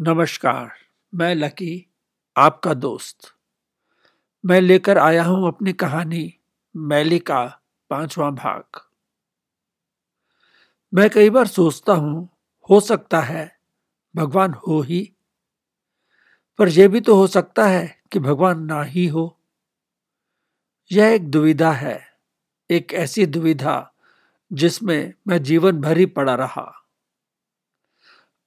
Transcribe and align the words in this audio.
नमस्कार, 0.00 0.70
मैं 1.14 1.34
लकी, 1.34 1.86
आपका 2.36 2.74
दोस्त। 2.74 3.16
मैं 4.46 4.60
लेकर 4.60 4.98
आया 4.98 5.24
हूँ 5.24 5.48
अपनी 5.48 5.72
कहानी, 5.72 6.34
मैली 6.76 7.18
का 7.18 7.60
पांचवा 7.90 8.30
भाग। 8.30 8.64
मैं 10.94 11.10
कई 11.10 11.30
बार 11.30 11.46
सोचता 11.46 11.92
हूँ, 11.92 12.28
हो 12.70 12.80
सकता 12.80 13.20
है 13.20 13.58
भगवान 14.16 14.54
हो 14.54 14.80
ही, 14.80 15.12
पर 16.58 16.68
यह 16.68 16.88
भी 16.88 17.00
तो 17.00 17.14
हो 17.14 17.26
सकता 17.26 17.66
है 17.66 18.02
कि 18.12 18.18
भगवान 18.18 18.62
ना 18.62 18.82
ही 18.82 19.06
हो। 19.06 19.38
यह 20.92 21.06
एक 21.06 21.30
दुविधा 21.30 21.72
है, 21.72 22.08
एक 22.70 22.92
ऐसी 22.92 23.26
दुविधा 23.26 23.94
जिसमें 24.52 25.14
मैं 25.28 25.42
जीवन 25.42 25.80
भर 25.80 25.98
ही 25.98 26.06
पड़ा 26.06 26.34
रहा। 26.34 26.79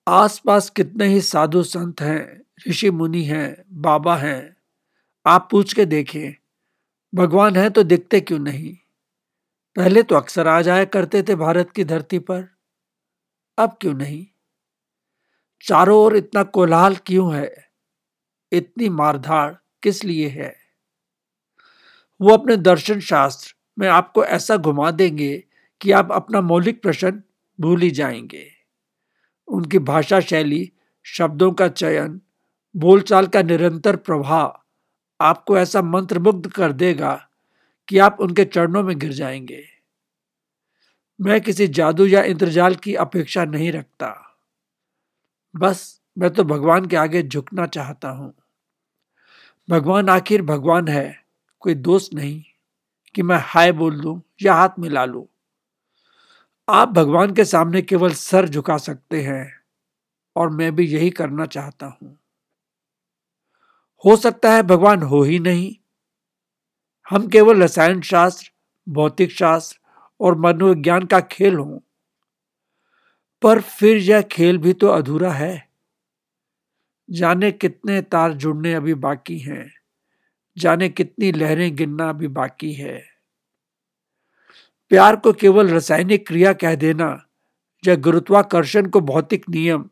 आसपास 0.07 0.69
कितने 0.69 1.05
ही 1.05 1.21
साधु 1.21 1.63
संत 1.63 2.01
हैं, 2.01 2.41
ऋषि 2.69 2.91
मुनि 2.91 3.23
हैं, 3.23 3.63
बाबा 3.71 4.17
हैं, 4.17 4.57
आप 5.25 5.47
पूछ 5.51 5.73
के 5.73 5.85
देखें 5.85 6.33
भगवान 7.15 7.55
है 7.55 7.69
तो 7.69 7.83
दिखते 7.83 8.21
क्यों 8.21 8.39
नहीं? 8.39 8.77
पहले 9.75 10.03
तो 10.03 10.15
अक्सर 10.15 10.47
आ 10.47 10.61
जाया 10.61 10.85
करते 10.85 11.23
थे 11.23 11.35
भारत 11.35 11.71
की 11.71 11.83
धरती 11.83 12.19
पर, 12.19 12.47
अब 13.57 13.77
क्यों 13.81 13.93
नहीं? 13.93 14.27
चारों 15.61 15.99
ओर 15.99 16.15
इतना 16.15 16.43
कोलाहल 16.43 16.95
क्यों 16.95 17.35
है? 17.35 17.69
इतनी 18.51 18.89
मारधाड़ 18.89 19.53
किस 19.83 20.03
लिए 20.03 20.27
है? 20.27 20.55
वो 22.21 22.29
अपने 22.29 22.57
दर्शन 22.57 22.99
शास्त्र 22.99 23.55
में 23.79 23.87
आपको 23.87 24.25
ऐसा 24.25 24.57
घुमा 24.57 24.91
देंगे 24.91 25.43
कि 25.81 25.91
आप 25.91 26.11
अपना 26.11 26.41
मौलिक 26.41 26.81
प्रश्न 26.81 27.23
भूल 27.59 27.81
ही 27.81 27.91
जाएँगे। 27.91 28.52
उनकी 29.47 29.79
भाषा 29.79 30.19
शैली, 30.19 30.71
शब्दों 31.03 31.51
का 31.51 31.67
चयन, 31.67 32.21
बोलचाल 32.75 33.27
का 33.27 33.41
निरंतर 33.41 33.95
प्रभाव 33.95 34.59
आपको 35.21 35.57
ऐसा 35.57 35.81
मंत्रमुग्ध 35.81 36.51
कर 36.51 36.71
देगा 36.71 37.27
कि 37.87 37.97
आप 37.97 38.17
उनके 38.19 38.45
चरणों 38.45 38.83
में 38.83 38.99
गिर 38.99 39.13
जाएँगे। 39.13 39.63
मैं 41.19 41.41
किसी 41.41 41.67
जादू 41.67 42.05
या 42.05 42.23
इंद्रजाल 42.23 42.75
की 42.75 42.95
अपेक्षा 42.95 43.45
नहीं 43.45 43.71
रखता। 43.71 44.37
बस 45.55 46.01
मैं 46.17 46.29
तो 46.29 46.43
भगवान 46.43 46.85
के 46.85 46.95
आगे 46.95 47.23
झुकना 47.23 47.65
चाहता 47.65 48.09
हूँ। 48.09 48.33
भगवान 49.69 50.09
आखिर 50.09 50.41
भगवान 50.41 50.87
है, 50.87 51.25
कोई 51.59 51.75
दोस्त 51.75 52.13
नहीं 52.13 52.43
कि 53.15 53.21
मैं 53.21 53.37
हाय 53.41 53.71
बोल 53.71 54.01
दूँ 54.01 54.21
या 54.41 54.53
हाथ 54.53 54.69
मिला 54.79 55.05
लूँ। 55.05 55.27
आप 56.69 56.89
भगवान 56.89 57.33
के 57.33 57.45
सामने 57.45 57.81
केवल 57.81 58.11
सर 58.13 58.49
झुका 58.49 58.77
सकते 58.77 59.21
हैं 59.21 59.53
और 60.35 60.49
मैं 60.49 60.75
भी 60.75 60.85
यही 60.87 61.09
करना 61.09 61.45
चाहता 61.45 61.85
हूँ। 61.85 62.17
हो 64.05 64.15
सकता 64.15 64.53
है 64.53 64.63
भगवान 64.63 65.01
हो 65.01 65.23
ही 65.23 65.39
नहीं। 65.39 65.75
हम 67.09 67.27
केवल 67.27 67.63
रसायन 67.63 68.01
शास्त्र, 68.01 68.51
भौतिक 68.89 69.31
शास्त्र 69.31 69.79
और 70.19 70.37
मनोविज्ञान 70.37 71.05
का 71.05 71.19
खेल 71.19 71.55
हो। 71.55 71.83
पर 73.41 73.61
फिर 73.61 73.97
यह 73.97 74.21
खेल 74.21 74.57
भी 74.57 74.73
तो 74.73 74.87
अधूरा 74.87 75.31
है। 75.31 75.69
जाने 77.09 77.51
कितने 77.51 78.01
तार 78.01 78.33
जुड़ने 78.33 78.73
अभी 78.73 78.93
बाकी 78.93 79.39
हैं, 79.39 79.71
जाने 80.57 80.89
कितनी 80.89 81.31
लहरें 81.31 81.75
गिनना 81.75 82.09
अभी 82.09 82.27
बाकी 82.27 82.73
है। 82.73 83.12
प्यार 84.93 85.15
को 85.15 85.33
केवल 85.33 85.69
रासायनिक 85.69 86.27
क्रिया 86.27 86.53
कह 86.53 86.75
देना, 86.75 87.25
या 87.87 87.95
गुरुत्वाकर्षण 87.95 88.89
को 88.89 89.01
भौतिक 89.01 89.49
नियम, 89.49 89.89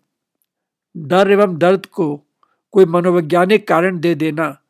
डर 0.97 1.31
एवं 1.31 1.57
दर्द 1.57 1.85
को 1.85 2.25
कोई 2.71 2.85
मनोवैज्ञानिक 2.85 3.67
कारण 3.67 3.99
दे 3.99 4.15
देना, 4.15 4.61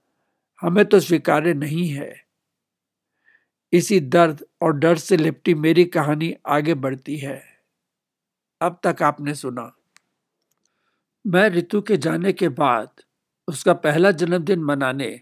हमें 0.61 0.85
तो 0.85 0.99
स्वीकार्य 0.99 1.53
नहीं 1.53 1.89
है। 1.89 2.25
इसी 3.73 3.99
दर्द 3.99 4.45
और 4.61 4.73
डर 4.73 4.97
से 4.97 5.17
लिपटी 5.17 5.53
मेरी 5.53 5.85
कहानी 5.85 6.35
आगे 6.47 6.73
बढ़ती 6.73 7.17
है। 7.17 7.43
अब 8.61 8.79
तक 8.83 9.03
आपने 9.03 9.35
सुना। 9.35 9.75
मैं 11.27 11.49
ऋतु 11.49 11.81
के 11.81 11.97
जाने 11.97 12.33
के 12.33 12.49
बाद 12.49 12.89
उसका 13.47 13.73
पहला 13.73 14.11
जन्मदिन 14.11 14.63
मनाने 14.63 15.21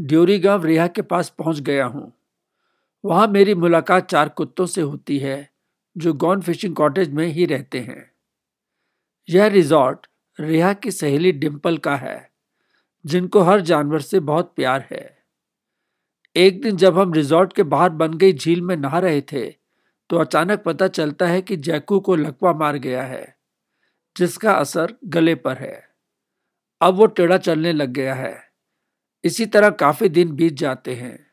ड्योरी 0.00 0.38
गाँव 0.38 0.64
रेहा 0.64 0.86
के 0.86 1.02
पास 1.02 1.28
पहुँच 1.28 1.60
गया 1.60 1.84
हूँ। 1.84 2.12
वहाँ 3.04 3.28
मेरी 3.28 3.54
मुलाकात 3.54 4.10
चार 4.10 4.28
कुत्तों 4.28 4.66
से 4.66 4.80
होती 4.80 5.18
है, 5.18 5.50
जो 5.96 6.12
गॉन 6.12 6.40
फिशिंग 6.40 6.74
कॉटेज 6.74 7.10
में 7.10 7.26
ही 7.26 7.44
रहते 7.46 7.80
हैं। 7.80 8.10
यह 9.28 9.46
रिजॉर्ट 9.46 10.06
रेहा 10.38 10.72
की 10.72 10.90
सहेली 10.90 11.32
डिम्पल 11.32 11.78
का 11.78 11.96
है, 11.96 12.30
जिनको 13.04 13.40
हर 13.40 13.60
जानवर 13.60 14.00
से 14.00 14.20
बहुत 14.20 14.52
प्यार 14.56 14.88
है। 14.92 15.18
एक 16.36 16.62
दिन 16.62 16.76
जब 16.76 16.98
हम 16.98 17.12
रिजॉर्ट 17.12 17.52
के 17.52 17.62
बाहर 17.62 17.90
बन 17.90 18.14
गई 18.14 18.32
झील 18.32 18.62
में 18.62 18.76
नहा 18.76 18.98
रहे 18.98 19.20
थे 19.20 19.60
तो 20.10 20.16
अचानक 20.16 20.62
पता 20.62 20.88
चलता 20.88 21.26
है 21.26 21.42
कि 21.42 21.56
जैकू 21.56 22.00
को 22.00 22.14
लकवा 22.14 22.52
मार 22.52 22.76
गया 22.76 23.02
है, 23.02 23.36
जिसका 24.16 24.52
असर 24.52 24.94
गले 25.04 25.34
पर 25.34 25.56
है। 25.56 25.82
अब 26.80 26.94
वो 26.94 27.06
टेढ़ा 27.06 27.38
चलने 27.38 27.72
लग 27.72 27.88
गया 27.88 28.14
है। 28.14 28.34
इसी 29.24 29.46
तरह 29.46 29.70
काफ़ी 29.70 30.08
दिन 30.08 30.32
बीत 30.32 30.52
जाते 30.52 30.94
हैं। 30.94 31.29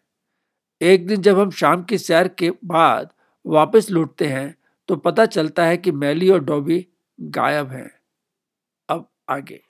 एक 0.81 1.07
दिन 1.07 1.21
जब 1.21 1.39
हम 1.39 1.51
शाम 1.51 1.83
की 1.83 1.97
सैर 1.97 2.27
के 2.27 2.51
बाद 2.65 3.09
वापस 3.45 3.89
लौटते 3.91 4.25
हैं 4.25 4.55
तो 4.87 4.95
पता 4.95 5.25
चलता 5.25 5.65
है 5.65 5.77
कि 5.77 5.91
मैली 5.91 6.29
और 6.29 6.43
डॉबी 6.43 6.87
गायब 7.21 7.71
हैं। 7.71 7.89
अब 8.89 9.09
आगे। 9.29 9.61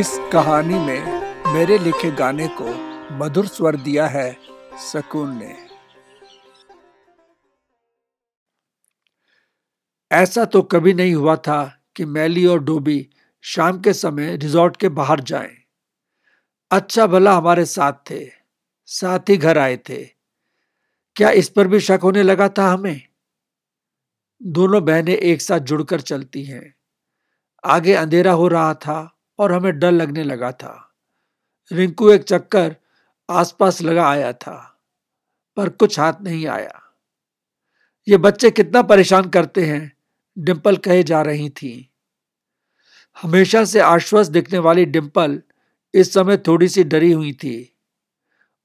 इस 0.00 0.18
कहानी 0.32 0.74
में 0.74 1.54
मेरे 1.54 1.78
लिखे 1.78 2.10
गाने 2.10 2.48
को 2.60 2.74
मधुर 3.16 3.46
स्वर 3.46 3.76
दिया 3.76 4.06
है 4.06 4.36
सकून 4.92 5.36
ने। 5.38 5.54
ऐसा 10.12 10.44
तो 10.44 10.62
कभी 10.62 10.94
नहीं 10.94 11.14
हुआ 11.14 11.36
था 11.36 11.82
कि 11.96 12.04
मैली 12.04 12.46
और 12.46 12.64
डोबी 12.64 13.08
शाम 13.42 13.80
के 13.80 13.92
समय 13.92 14.36
रिजॉर्ट 14.36 14.76
के 14.76 14.88
बाहर 14.88 15.20
जाएँ। 15.20 15.59
अच्छा 16.70 17.06
भला 17.06 17.32
हमारे 17.32 17.64
साथ 17.64 17.92
थे, 18.10 18.30
साथ 18.86 19.18
ही 19.28 19.36
घर 19.36 19.58
आए 19.58 19.76
थे। 19.76 20.04
क्या 21.16 21.30
इस 21.30 21.48
पर 21.48 21.68
भी 21.68 21.80
शक 21.80 22.00
होने 22.02 22.22
लगा 22.22 22.48
था 22.48 22.66
हमें? 22.68 23.00
दोनों 24.42 24.84
बहनें 24.84 25.12
एक 25.12 25.40
साथ 25.40 25.60
जुड़कर 25.60 26.00
चलती 26.00 26.44
हैं। 26.44 26.74
आगे 27.64 27.94
अंधेरा 27.94 28.32
हो 28.32 28.48
रहा 28.48 28.74
था 28.74 29.16
और 29.38 29.52
हमें 29.52 29.78
डर 29.78 29.92
लगने 29.92 30.24
लगा 30.24 30.52
था। 30.52 30.94
रिंकू 31.70 32.10
एक 32.10 32.22
चक्कर 32.22 32.76
आसपास 33.28 33.82
लगा 33.82 34.08
आया 34.08 34.32
था, 34.32 34.80
पर 35.56 35.68
कुछ 35.68 35.98
हाथ 35.98 36.22
नहीं 36.22 36.46
आया। 36.46 36.80
ये 38.08 38.16
बच्चे 38.16 38.50
कितना 38.50 38.82
परेशान 38.82 39.28
करते 39.28 39.66
हैं 39.66 39.92
डिम्पल 40.38 40.76
कहे 40.76 41.02
जा 41.02 41.22
रही 41.22 41.50
थी। 41.50 41.90
हमेशा 43.22 43.64
से 43.64 43.80
आश्वस्त 43.80 44.30
दिखने 44.30 44.58
वाली 44.58 44.84
डिम्पल 44.84 45.42
इस 45.94 46.12
समय 46.12 46.36
थोड़ी 46.36 46.68
सी 46.68 46.84
डरी 46.84 47.12
हुई 47.12 47.32
थी। 47.32 47.76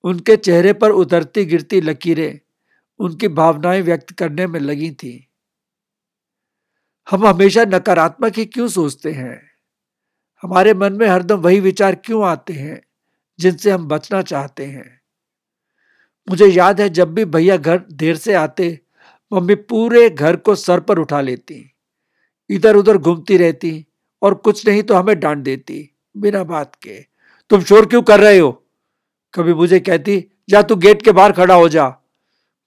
उनके 0.03 0.37
चेहरे 0.37 0.73
पर 0.73 0.91
उतरती 0.91 1.45
गिरती 1.45 1.81
लकीरें 1.81 2.39
उनकी 2.99 3.27
भावनाएँ 3.27 3.81
व्यक्त 3.81 4.11
करने 4.11 4.47
में 4.47 4.59
लगी 4.59 4.91
थी। 4.91 5.31
हम 7.09 7.27
हमेशा 7.27 7.65
नकारात्मक 7.65 8.37
ही 8.37 8.45
क्यों 8.45 8.67
सोचते 8.67 9.11
हैं? 9.11 9.51
हमारे 10.41 10.73
मन 10.73 10.93
में 10.93 11.07
हरदम 11.07 11.35
वही 11.35 11.59
विचार 11.59 11.95
क्यों 11.95 12.25
आते 12.25 12.53
हैं, 12.53 12.81
जिनसे 13.39 13.71
हम 13.71 13.87
बचना 13.87 14.21
चाहते 14.21 14.65
हैं? 14.65 15.01
मुझे 16.29 16.45
याद 16.45 16.81
है 16.81 16.89
जब 16.89 17.13
भी 17.13 17.25
भैया 17.25 17.57
घर 17.57 17.81
देर 17.91 18.15
से 18.15 18.33
आते, 18.33 18.79
मम्मी 19.33 19.55
पूरे 19.55 20.09
घर 20.09 20.35
को 20.35 20.55
सर 20.55 20.79
पर 20.79 20.99
उठा 20.99 21.21
लेती 21.21 21.71
इधर 22.49 22.75
उधर 22.75 22.97
घूमती 22.97 23.37
रहती 23.37 23.85
और 24.21 24.33
कुछ 24.33 24.67
नहीं 24.67 24.83
तो 24.83 24.93
हमें 24.93 25.19
डांट 25.19 25.37
देती, 25.37 25.95
बिना 26.17 26.43
बात 26.43 26.75
के। 26.75 27.15
तुम 27.49 27.61
शोर 27.61 27.85
क्यों 27.85 28.01
कर 28.01 28.19
रहे 28.19 28.37
हो? 28.39 28.51
कभी 29.33 29.53
मुझे 29.53 29.79
कहती, 29.79 30.31
जा 30.49 30.61
तू 30.61 30.75
गेट 30.75 31.01
के 31.01 31.11
बाहर 31.11 31.31
खड़ा 31.31 31.55
हो 31.55 31.69
जा। 31.69 32.01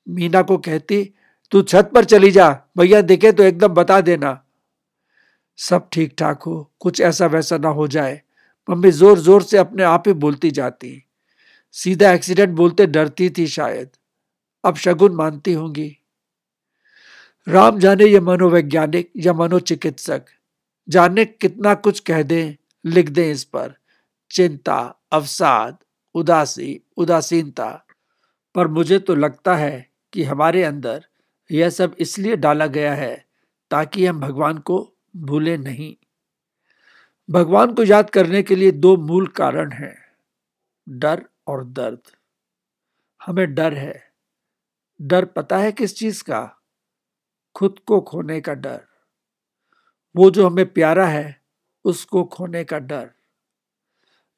मीना 0.06 0.42
को 0.42 0.58
कहती, 0.58 1.14
तू 1.52 1.62
छत 1.62 1.90
पर 1.94 2.04
चली 2.04 2.30
जा, 2.30 2.50
भैया 2.78 3.00
देखे 3.00 3.32
तो 3.32 3.42
एकदम 3.42 3.68
बता 3.68 4.00
देना। 4.00 4.44
सब 5.58 5.88
ठीक 5.92 6.14
ठाक 6.18 6.42
हो, 6.42 6.72
कुछ 6.80 7.00
ऐसा 7.00 7.26
वैसा 7.26 7.58
ना 7.58 7.68
हो 7.68 7.88
जाए। 7.88 8.22
मम्मी 8.68 8.90
ज़ोर 8.90 9.18
ज़ोर 9.18 9.42
से 9.42 9.58
अपने 9.58 9.82
आप 9.82 10.04
ही 10.06 10.12
बोलती 10.14 10.50
जाती। 10.50 11.04
सीधा 11.72 12.12
एक्सीडेंट 12.12 12.50
बोलते 12.50 12.86
डरती 12.86 13.30
थी 13.30 13.46
शायद। 13.46 13.90
अब 14.64 14.76
शगुन 14.76 15.14
मानती 15.14 15.52
होंगी। 15.52 15.96
राम 17.46 17.78
जाने 17.78 18.06
ये 18.06 18.20
मनोवैज्ञानिक 18.20 19.10
या 19.16 19.32
मनोचिकित्सक। 19.32 20.24
जाने 20.88 21.24
कितना 21.24 21.74
कुछ 21.74 22.00
कह 22.00 22.22
दें, 22.22 22.54
लिख 22.84 23.08
दें 23.08 23.30
इस 23.30 23.44
पर। 23.44 23.77
चिंता, 24.30 25.00
अवसाद, 25.12 25.78
उदासी, 26.14 26.82
उदासीनता। 26.96 27.84
पर 28.54 28.68
मुझे 28.68 28.98
तो 28.98 29.14
लगता 29.14 29.56
है 29.56 29.90
कि 30.12 30.22
हमारे 30.22 30.64
अंदर 30.64 31.06
यह 31.50 31.70
सब 31.70 31.96
इसलिए 31.98 32.36
डाला 32.36 32.66
गया 32.66 32.94
है 32.94 33.26
ताकि 33.70 34.06
हम 34.06 34.20
भगवान 34.20 34.58
को 34.58 34.92
भूले 35.16 35.56
नहीं। 35.56 35.96
भगवान 37.30 37.74
को 37.74 37.82
याद 37.82 38.10
करने 38.10 38.42
के 38.42 38.56
लिए 38.56 38.70
दो 38.70 38.96
मूल 38.96 39.26
कारण 39.26 39.72
हैं, 39.72 39.98
डर 40.88 41.24
और 41.46 41.64
दर्द। 41.64 42.00
हमें 43.26 43.54
डर 43.54 43.74
है। 43.74 44.12
डर 45.02 45.24
पता 45.24 45.58
है 45.58 45.72
किस 45.72 45.96
चीज़ 45.96 46.24
का? 46.24 46.62
खुद 47.54 47.78
को 47.86 48.00
खोने 48.00 48.40
का 48.40 48.54
डर। 48.54 48.80
वो 50.16 50.30
जो 50.30 50.46
हमें 50.46 50.72
प्यारा 50.72 51.06
है, 51.06 51.42
उसको 51.84 52.24
खोने 52.24 52.64
का 52.64 52.78
डर। 52.78 53.10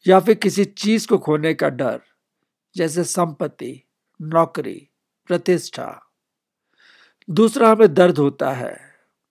या 0.07 0.21
फिर 0.21 0.35
किसी 0.35 0.65
चीज़ 0.65 1.09
को 1.09 1.19
खोने 1.19 1.55
का 1.55 1.69
डर, 1.69 2.01
जैसे 2.77 3.05
संपत्ति, 3.05 3.83
नौकरी, 4.21 4.89
प्रतिष्ठा। 5.29 6.07
दूसरा 7.29 7.71
हमें 7.71 7.95
दर्द 7.95 8.19
होता 8.19 8.51
है, 8.53 8.81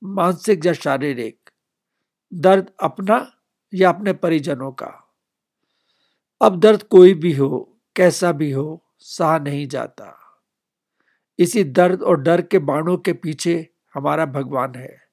मानसिक 0.03 0.65
या 0.65 0.73
शारीरिक। 0.73 1.49
दर्द 2.33 2.71
अपना 2.83 3.31
या 3.73 3.89
अपने 3.89 4.13
परिजनों 4.13 4.71
का। 4.71 5.05
अब 6.41 6.59
दर्द 6.59 6.83
कोई 6.83 7.13
भी 7.13 7.33
हो, 7.33 7.79
कैसा 7.95 8.31
भी 8.31 8.51
हो, 8.51 8.83
सहा 8.99 9.37
नहीं 9.37 9.67
जाता। 9.67 10.15
इसी 11.39 11.63
दर्द 11.63 12.01
और 12.01 12.21
डर 12.21 12.41
के 12.41 12.59
बाणों 12.59 12.97
के 12.97 13.13
पीछे 13.13 13.69
हमारा 13.93 14.25
भगवान 14.25 14.75
है। 14.75 15.09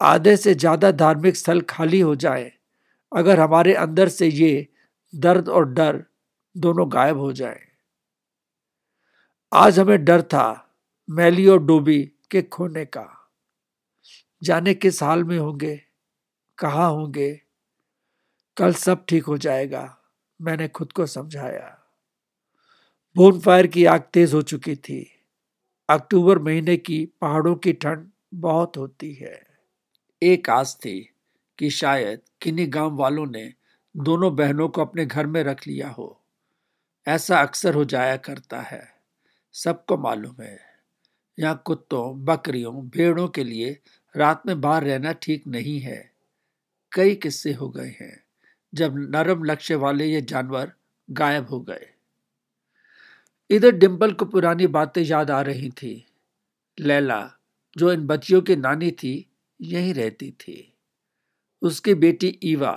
आधे 0.00 0.36
से 0.36 0.54
ज़्यादा 0.54 0.90
धार्मिक 0.90 1.36
स्थल 1.36 1.60
खाली 1.60 2.00
हो 2.00 2.14
जाए 2.14 2.52
अगर 3.12 3.40
हमारे 3.40 3.74
अंदर 3.74 4.08
से 4.08 4.28
ये 4.28 4.68
दर्द 5.14 5.48
और 5.48 5.68
डर 5.68 6.04
दोनों 6.56 6.92
गायब 6.92 7.18
हो 7.18 7.32
जाए। 7.32 7.60
आज 9.52 9.78
हमें 9.78 10.04
डर 10.04 10.22
था 10.22 10.76
मैली 11.10 11.46
और 11.46 11.62
डोबी 11.62 12.12
के 12.30 12.42
खोने 12.42 12.84
का। 12.84 13.30
जाने 14.42 14.74
किस 14.74 15.02
हाल 15.02 15.24
में 15.24 15.38
होंगे, 15.38 15.82
कहा 16.58 16.86
होंगे, 16.86 17.40
कल 18.56 18.72
सब 18.72 19.04
ठीक 19.08 19.24
हो 19.24 19.38
जाएगा, 19.38 19.98
मैंने 20.42 20.68
खुद 20.68 20.92
को 20.92 21.06
समझाया। 21.06 21.78
बोन 23.16 23.40
फायर 23.40 23.66
की 23.66 23.84
आग 23.84 24.00
तेज 24.00 24.34
हो 24.34 24.42
चुकी 24.42 24.76
थी। 24.76 25.26
अक्टूबर 25.88 26.38
महीने 26.38 26.76
की 26.76 27.06
पहाड़ों 27.20 27.54
की 27.54 27.72
ठंड 27.72 28.10
बहुत 28.34 28.76
होती 28.76 29.14
है। 29.14 29.46
एक 30.22 30.50
आस 30.50 30.76
थी। 30.76 31.09
कि 31.60 31.70
शायद 31.70 32.20
किन्हीं 32.42 32.66
गाँव 32.68 32.96
वालों 32.96 33.26
ने 33.26 33.54
दोनों 33.96 34.36
बहनों 34.36 34.68
को 34.68 34.80
अपने 34.80 35.06
घर 35.06 35.26
में 35.26 35.44
रख 35.44 35.66
लिया 35.66 35.88
हो। 35.88 36.20
ऐसा 37.06 37.40
अक्सर 37.40 37.74
हो 37.74 37.84
जाया 37.84 38.16
करता 38.16 38.60
है। 38.60 38.94
सबको 39.52 39.98
मालूम 39.98 40.42
है। 40.42 40.58
यहाँ 41.38 41.62
कुत्तों, 41.64 42.24
बकरियों, 42.24 42.88
भेड़ों 42.88 43.28
के 43.28 43.44
लिए 43.44 43.80
रात 44.16 44.42
में 44.46 44.60
बाहर 44.60 44.84
रहना 44.84 45.12
ठीक 45.12 45.46
नहीं 45.46 45.80
है। 45.80 46.12
कई 46.92 47.14
किस्से 47.14 47.52
हो 47.52 47.68
गए 47.68 47.96
हैं, 48.00 48.24
जब 48.74 48.94
नरम 48.96 49.44
लक्ष्य 49.44 49.74
वाले 49.74 50.06
ये 50.06 50.20
जानवर 50.20 50.72
गायब 51.10 51.48
हो 51.48 51.60
गए। 51.60 51.90
इधर 53.50 53.70
डिम्पल 53.70 54.12
को 54.12 54.24
पुरानी 54.24 54.66
बातें 54.66 55.02
याद 55.02 55.30
आ 55.30 55.40
रही 55.40 55.70
थी। 55.70 56.06
लैला, 56.80 57.32
जो 57.76 57.92
इन 57.92 58.06
बच्चियों 58.06 58.42
की 58.42 58.56
नानी 58.56 58.90
थी, 58.90 59.30
यहीं 59.62 59.94
रहती 59.94 60.30
थी। 60.30 60.69
उसकी 61.62 61.94
बेटी 61.94 62.38
ईवा 62.44 62.72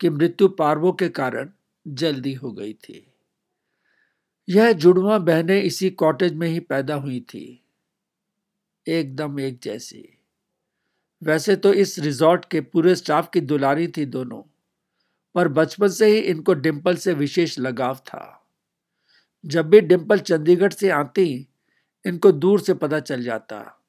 की 0.00 0.10
मृत्यु 0.10 0.48
पार्वो 0.48 0.92
के 0.92 1.08
कारण 1.08 1.50
जल्दी 1.86 2.32
हो 2.34 2.52
गई 2.52 2.72
थी। 2.74 3.06
यह 4.48 4.72
जुड़वा 4.72 5.18
बहनें 5.18 5.62
इसी 5.62 5.90
कॉटेज 5.90 6.34
में 6.34 6.48
ही 6.48 6.60
पैदा 6.60 6.94
हुई 6.94 7.20
थी, 7.20 7.62
एकदम 8.86 9.40
एक 9.40 9.58
जैसी। 9.62 10.08
वैसे 11.22 11.56
तो 11.56 11.72
इस 11.72 11.98
रिजॉर्ट 11.98 12.44
के 12.44 12.60
पूरे 12.60 12.94
स्टाफ 12.94 13.30
की 13.32 13.40
दुलारी 13.40 13.88
थी 13.88 14.04
दोनों, 14.06 14.42
पर 15.34 15.48
बचपन 15.48 15.88
से 15.88 16.06
ही 16.06 16.18
इनको 16.18 16.54
डिम्पल 16.54 16.96
से 16.96 17.12
विशेष 17.12 17.58
लगाव 17.58 17.94
था। 17.94 18.40
जब 19.44 19.68
भी 19.70 19.80
डिम्पल 19.80 20.18
चंडीगढ़ 20.18 20.72
से 20.72 20.90
आती, 20.90 21.46
इनको 22.04 22.32
दूर 22.32 22.60
से 22.60 22.74
पता 22.74 23.00
चल 23.00 23.22
जाता। 23.22 23.80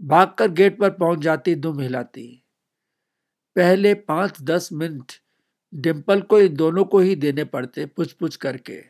भागकर 0.00 0.50
गेट 0.50 0.78
पर 0.78 0.90
पहुँच 0.90 1.18
जाती, 1.18 1.54
दुम 1.54 1.80
हिलाती। 1.80 2.43
पहले 3.56 3.94
पाँच 3.94 4.42
दस 4.42 4.68
मिनट 4.72 5.12
डिम्पल 5.74 6.20
को 6.20 6.40
इन 6.40 6.56
दोनों 6.56 6.84
को 6.84 6.98
ही 6.98 7.16
देने 7.16 7.44
पड़ते 7.44 7.86
पुछ 7.86 8.12
पुछ 8.12 8.36
करके। 8.36 8.82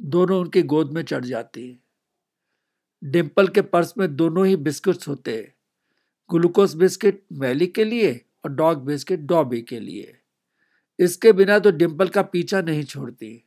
दोनों 0.00 0.40
उनकी 0.40 0.62
गोद 0.62 0.92
में 0.92 1.02
चढ़ 1.02 1.24
जाती। 1.24 1.80
डिम्पल 3.04 3.48
के 3.48 3.62
पर्स 3.62 3.94
में 3.98 4.16
दोनों 4.16 4.46
ही 4.46 4.56
बिस्किट्स 4.56 5.08
होते। 5.08 5.52
ग्लूकोज 6.30 6.74
बिस्किट 6.74 7.24
मैली 7.32 7.66
के 7.66 7.84
लिए 7.84 8.24
और 8.44 8.52
डॉग 8.52 8.84
बिस्किट 8.84 9.20
डॉबी 9.20 9.62
के 9.62 9.80
लिए। 9.80 10.18
इसके 10.98 11.32
बिना 11.32 11.58
तो 11.58 11.70
डिम्पल 11.70 12.08
का 12.08 12.22
पीछा 12.22 12.60
नहीं 12.60 12.84
छोड़ती। 12.84 13.44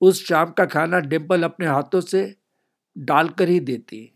उस 0.00 0.26
शाम 0.26 0.50
का 0.50 0.66
खाना 0.66 0.98
डिम्पल 0.98 1.42
अपने 1.42 1.66
हाथों 1.66 2.00
से 2.00 2.36
डालकर 2.98 3.48
ही 3.48 3.60
देती। 3.60 4.15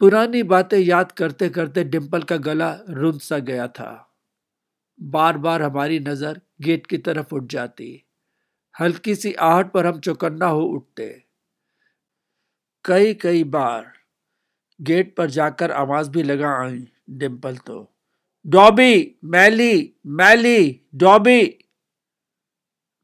पुरानी 0.00 0.42
बातें 0.42 0.78
याद 0.78 1.12
करते 1.12 1.48
करते 1.48 1.84
डिम्पल 1.84 2.22
का 2.22 2.36
गला 2.36 2.70
रुंध 2.88 3.20
सा 3.20 3.38
गया 3.38 3.66
था। 3.68 4.14
बार 5.00 5.38
बार 5.38 5.62
हमारी 5.62 5.98
नज़र 6.00 6.40
गेट 6.62 6.86
की 6.86 6.98
तरफ़ 6.98 7.34
उठ 7.34 7.46
जाती। 7.46 8.04
हल्की 8.80 9.14
सी 9.14 9.32
आहट 9.32 9.72
पर 9.72 9.86
हम 9.86 10.00
चौकन्ना 10.00 10.46
हो 10.46 10.62
उठते। 10.62 11.08
कई 12.84 13.14
कई 13.14 13.44
बार 13.44 13.92
गेट 14.80 15.14
पर 15.16 15.30
जाकर 15.30 15.70
आवाज़ 15.72 16.10
भी 16.10 16.22
लगा 16.22 16.54
आई 16.62 16.86
डिम्पल 17.10 17.56
तो। 17.56 17.94
डॉबी, 18.46 19.18
मैली 19.24 19.94
मैली, 20.06 20.80
डॉबी। 20.94 21.58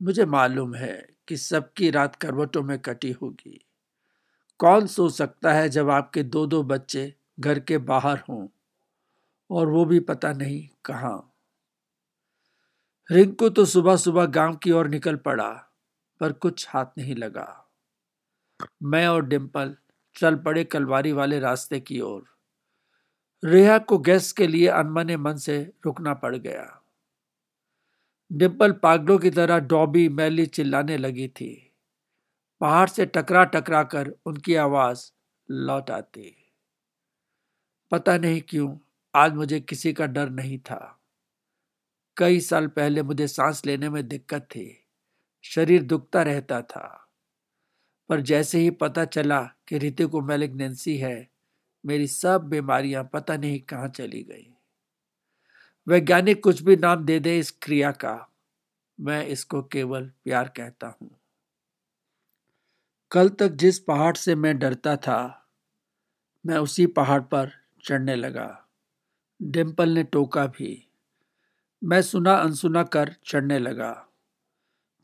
मुझे 0.00 0.24
मालूम 0.24 0.74
है 0.74 1.06
कि 1.28 1.36
सबकी 1.36 1.90
रात 1.90 2.16
करवटों 2.16 2.62
में 2.62 2.78
कटी 2.78 3.10
होगी। 3.12 3.60
कौन 4.64 4.86
सोच 4.86 5.12
सकता 5.12 5.52
है 5.52 5.68
जब 5.68 5.90
आपके 5.90 6.22
दो 6.22 6.46
दो 6.46 6.62
बच्चे 6.62 7.14
घर 7.40 7.60
के 7.60 7.78
बाहर 7.78 8.18
हों? 8.18 8.48
और 9.50 9.68
वो 9.68 9.84
भी 9.84 10.00
पता 10.00 10.32
नहीं 10.32 10.68
कहाँ। 10.84 11.34
रिंकू 13.10 13.48
तो 13.48 13.64
सुबह 13.64 13.96
सुबह 13.96 14.26
गाँव 14.26 14.56
की 14.56 14.70
ओर 14.70 14.88
निकल 14.88 15.16
पड़ा, 15.16 15.50
पर 16.20 16.32
कुछ 16.32 16.68
हाथ 16.68 16.86
नहीं 16.98 17.14
लगा। 17.14 17.70
मैं 18.82 19.08
और 19.08 19.26
डिम्पल 19.26 19.76
चल 20.16 20.36
पड़े 20.36 20.64
कलवारी 20.64 21.12
वाले 21.12 21.38
रास्ते 21.38 21.80
की 21.80 22.00
ओर। 22.00 22.24
रेहा 23.44 23.78
को 23.78 23.98
गैस 23.98 24.32
के 24.32 24.46
लिए 24.46 24.68
अनमने 24.68 25.16
मन 25.16 25.36
से 25.36 25.72
रुकना 25.86 26.14
पड़ 26.14 26.36
गया। 26.36 26.82
डिम्पल 28.32 28.72
पागलों 28.72 29.18
की 29.18 29.30
तरह 29.30 29.58
डॉबी, 29.58 30.08
मैली 30.08 30.46
चिल्लाने 30.46 30.96
लगी 30.96 31.28
थी। 31.28 31.73
पहाड़ 32.64 32.88
से 32.88 33.06
टकरा 33.06 33.44
टकरा 33.44 33.82
कर 33.82 34.14
उनकी 34.26 34.54
आवाज़ 34.54 35.12
लौट 35.50 35.90
आती। 35.90 36.52
पता 37.90 38.18
नहीं 38.18 38.42
क्यों, 38.48 38.78
आज 39.14 39.32
मुझे 39.32 39.60
किसी 39.60 39.92
का 39.92 40.06
डर 40.06 40.30
नहीं 40.30 40.58
था। 40.58 41.00
कई 42.16 42.40
साल 42.40 42.66
पहले 42.66 43.02
मुझे 43.02 43.28
सांस 43.28 43.66
लेने 43.66 43.88
में 43.88 44.08
दिक्कत 44.08 44.42
थी। 44.42 44.86
शरीर 45.42 45.82
दुखता 45.82 46.22
रहता 46.22 46.62
था। 46.62 47.08
पर 48.08 48.20
जैसे 48.20 48.58
ही 48.58 48.70
पता 48.70 49.04
चला 49.04 49.42
कि 49.42 49.78
ऋतिक 49.78 50.06
को 50.06 50.20
मैलिग्नेंसी 50.20 50.96
है, 50.96 51.30
मेरी 51.86 52.06
सब 52.06 52.42
बीमारियाँ 52.42 53.10
पता 53.12 53.36
नहीं 53.36 53.60
कहाँ 53.60 53.88
चली 53.88 54.22
गई। 54.22 54.54
वैज्ञानिक 55.88 56.42
कुछ 56.42 56.62
भी 56.62 56.76
नाम 56.76 57.04
दे 57.04 57.20
दे 57.20 57.38
इस 57.38 57.50
क्रिया 57.50 57.90
का, 57.90 58.30
मैं 59.00 59.26
इसको 59.26 59.62
केवल 59.62 60.12
प्यार 60.24 60.48
कहता 60.48 60.98
हूँ। 61.02 61.20
कल 63.10 63.28
तक 63.28 63.48
जिस 63.48 63.78
पहाड़ 63.78 64.16
से 64.16 64.34
मैं 64.34 64.58
डरता 64.58 64.96
था, 64.96 65.48
मैं 66.46 66.58
उसी 66.58 66.86
पहाड़ 66.86 67.22
पर 67.22 67.50
चढ़ने 67.84 68.14
लगा। 68.16 68.66
डिम्पल 69.42 69.88
ने 69.88 70.04
टोका 70.04 70.46
भी। 70.46 70.88
मैं 71.84 72.02
सुना 72.02 72.34
अनसुना 72.34 72.82
कर 72.82 73.16
चढ़ने 73.26 73.58
लगा। 73.58 74.08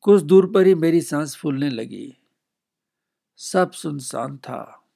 कुछ 0.00 0.22
दूर 0.22 0.52
पर 0.52 0.66
ही 0.66 0.74
मेरी 0.74 1.00
सांस 1.00 1.36
फूलने 1.36 1.70
लगी। 1.70 2.16
सब 3.36 3.70
सुनसान 3.70 4.38
था। 4.38 4.88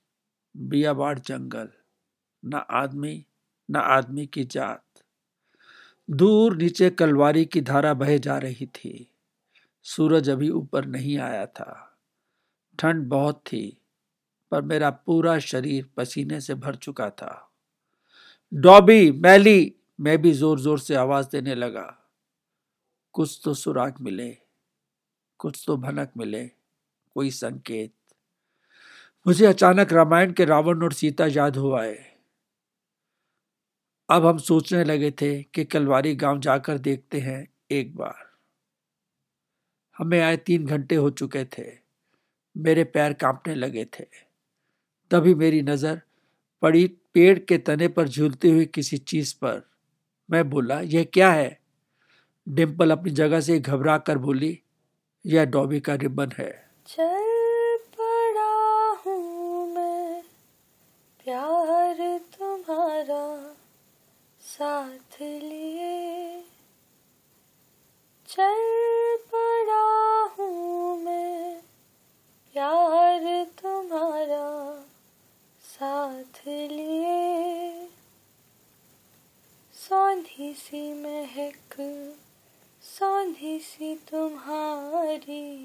बियाबाड़ 0.56 1.18
जंगल। 1.18 1.68
न 2.44 2.66
आदमी 2.70 3.26
न 3.70 3.76
आदमी 3.76 4.26
की 4.26 4.44
जात। 4.44 4.84
दूर 6.10 6.56
नीचे 6.56 6.90
कलवारी 6.90 7.44
की 7.44 7.60
धारा 7.60 7.94
बहे 7.94 8.18
जा 8.18 8.38
रही 8.38 8.66
थी। 8.66 9.10
सूरज 9.82 10.30
अभी 10.30 10.50
ऊपर 10.50 10.84
नहीं 10.84 11.18
आया 11.18 11.46
था। 11.46 11.93
ठंड 12.78 13.06
बहुत 13.08 13.40
थी, 13.46 13.76
पर 14.52 14.62
मेरा 14.62 14.90
पूरा 14.90 15.38
शरीर 15.38 15.88
पसीने 15.96 16.40
से 16.40 16.54
भर 16.54 16.74
चुका 16.74 17.10
था। 17.10 17.50
डॉबी, 18.52 19.10
मैली, 19.12 19.74
मैं 20.00 20.16
भी 20.22 20.32
ज़ोर 20.32 20.60
ज़ोर 20.60 20.78
से 20.78 20.94
आवाज़ 20.94 21.28
देने 21.32 21.54
लगा। 21.54 21.86
कुछ 23.14 23.40
तो 23.44 23.54
सुराग 23.54 24.00
मिले, 24.00 24.30
कुछ 25.40 25.62
तो 25.66 25.76
भनक 25.76 26.12
मिले, 26.16 26.44
कोई 27.16 27.30
संकेत। 27.30 27.92
मुझे 29.26 29.46
अचानक 29.46 29.92
रामायण 29.92 30.32
के 30.32 30.44
रावण 30.44 30.82
और 30.82 30.92
सीता 30.92 31.26
याद 31.26 31.56
हो 31.56 31.72
आए। 31.72 31.94
अब 34.08 34.26
हम 34.26 34.38
सोचने 34.38 34.82
लगे 34.84 35.10
थे 35.10 35.42
कि 35.44 35.64
कलवारी 35.64 36.14
गाँव 36.14 36.40
जाकर 36.40 36.78
देखते 36.78 37.20
हैं 37.20 37.46
एक 37.70 37.94
बार। 37.96 38.30
हमें 39.96 40.20
आए 40.20 40.36
तीन 40.36 40.66
घंटे 40.66 40.94
हो 40.94 41.10
चुके 41.10 41.44
थे। 41.44 41.83
मेरे 42.56 42.84
पैर 42.84 43.12
कांपने 43.12 43.54
लगे 43.54 43.84
थे। 43.84 44.04
तभी 45.10 45.34
मेरी 45.34 45.62
नज़र 45.62 46.00
पड़ी 46.62 46.86
पेड़ 46.86 47.38
के 47.38 47.58
तने 47.58 47.88
पर 47.88 48.08
झूलती 48.08 48.50
हुई 48.50 48.66
किसी 48.66 48.96
चीज़ 48.96 49.34
पर। 49.34 49.62
मैं 50.30 50.50
बोला, 50.50 50.80
यह 50.80 51.04
क्या 51.04 51.32
है? 51.32 51.60
डिम्पल 52.48 52.90
अपनी 52.90 53.10
जगह 53.10 53.40
से 53.40 53.58
घबरा 53.58 53.98
कर 53.98 54.18
बोली, 54.18 54.60
यह 55.26 55.44
डॉबी 55.44 55.80
का 55.80 55.94
रिबन 55.94 56.30
है। 56.38 56.70
चल 56.86 57.76
पड़ा 58.00 59.12
मैं, 59.66 60.22
प्यार 61.24 62.18
तुम्हारा 62.18 63.56
साथ 64.40 65.22
लिए। 65.22 66.42
चल 68.28 69.03
सौंधी 80.34 80.54
सी 80.54 80.92
महक, 80.92 81.74
सौंधी 82.82 83.58
सी 83.58 83.94
तुम्हारी। 84.10 85.64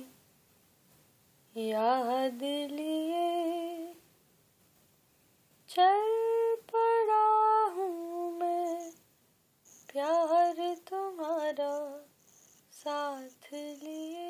याद 1.56 2.44
लिए 2.72 3.94
चल 5.70 6.06
पड़ा 6.70 7.26
हूँ 7.74 8.32
मैं, 8.40 8.92
प्यार 9.92 10.76
तुम्हारा 10.90 11.74
साथ 12.72 13.54
लिए। 13.54 14.30